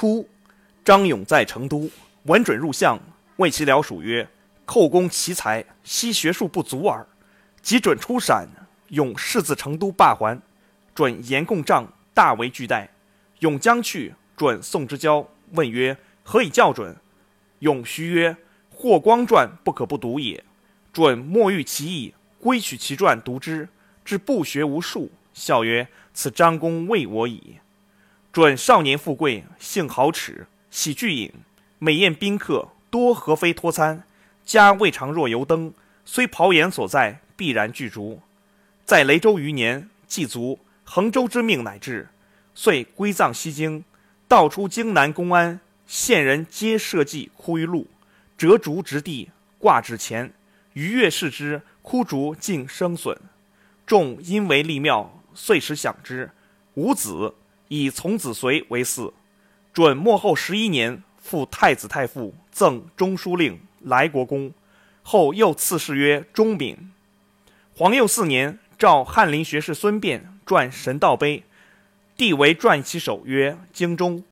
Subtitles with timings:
[0.00, 0.26] 初，
[0.82, 1.90] 张勇在成都，
[2.22, 2.98] 闻准入相，
[3.36, 4.26] 谓其僚属曰
[4.64, 7.06] ：“寇公奇才，悉学术不足耳。”
[7.60, 8.48] 即准出陕，
[8.88, 10.40] 勇仕自成都罢还，
[10.94, 12.88] 准言共帐，大为拒待。
[13.40, 15.94] 勇将去，准送之交，问曰
[16.24, 16.96] ：“何以校准？”
[17.60, 18.34] 勇须曰
[18.74, 20.42] ：“霍光传不可不读也。”
[20.94, 23.68] 准莫欲其意，归取其传读之，
[24.02, 27.58] 至不学无术，笑曰：“此张公为我矣。”
[28.32, 31.32] 准少年富贵，性豪耻，喜聚饮，
[31.80, 34.04] 每宴宾客，多何非托餐。
[34.44, 38.20] 家未尝若油灯，虽袍檐所在，必然具足。
[38.84, 42.08] 在雷州余年，祭足，衡州之命乃至，
[42.54, 43.84] 遂归葬西京。
[44.28, 47.88] 道出京南公安，县人皆设祭哭于路，
[48.38, 50.32] 折竹直地，挂纸钱。
[50.74, 53.20] 逾月视之，枯竹尽生损。
[53.84, 56.30] 众因为立庙，遂时享之。
[56.74, 57.34] 无子，
[57.70, 59.12] 以从子随为嗣。
[59.72, 64.52] 准末后十一年，复太子太傅，赠中书令、来国公。
[65.02, 66.92] 后又赐谥曰忠敏。
[67.74, 71.38] 皇佑四年，召翰林学士孙辩撰《神道碑》，
[72.16, 74.24] 帝为撰其首曰京中。